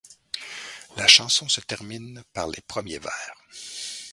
[0.97, 3.33] La chanson se termine par les premiers vers.